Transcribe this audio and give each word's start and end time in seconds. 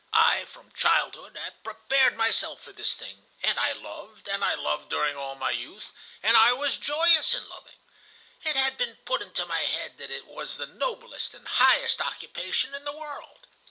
I 0.13 0.45
from 0.45 0.71
childhood 0.71 1.37
had 1.37 1.63
prepared 1.63 2.17
myself 2.17 2.63
for 2.63 2.71
this 2.73 2.95
thing, 2.95 3.23
and 3.43 3.59
I 3.59 3.73
loved, 3.73 4.27
and 4.27 4.43
I 4.43 4.55
loved 4.55 4.89
during 4.89 5.15
all 5.15 5.35
my 5.35 5.51
youth, 5.51 5.91
and 6.23 6.35
I 6.35 6.53
was 6.53 6.75
joyous 6.77 7.35
in 7.35 7.47
loving. 7.47 7.77
It 8.43 8.55
had 8.55 8.77
been 8.79 8.95
put 9.05 9.21
into 9.21 9.45
my 9.45 9.59
head 9.61 9.99
that 9.99 10.09
it 10.09 10.25
was 10.25 10.57
the 10.57 10.65
noblest 10.65 11.35
and 11.35 11.47
highest 11.47 12.01
occupation 12.01 12.73
in 12.73 12.83
the 12.83 12.97
world. 12.97 13.45